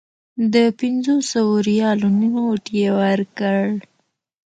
[0.53, 3.61] د پنځو سوو ریالو نوټ یې ورکړ.